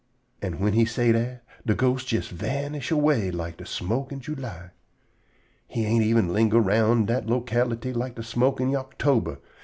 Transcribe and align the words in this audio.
An' 0.41 0.53
whin 0.53 0.73
he 0.73 0.83
say 0.83 1.11
dat 1.11 1.43
de 1.63 1.75
ghost 1.75 2.11
jes 2.11 2.27
vanish 2.29 2.89
away 2.89 3.29
like 3.29 3.57
de 3.57 3.67
smoke 3.67 4.11
in 4.11 4.19
July. 4.19 4.71
He 5.67 5.85
ain't 5.85 6.03
even 6.03 6.33
linger 6.33 6.59
round 6.59 7.05
dat 7.05 7.27
locality 7.27 7.93
like 7.93 8.15
de 8.15 8.23
smoke 8.23 8.59
in 8.59 8.71
Yoctober. 8.71 9.37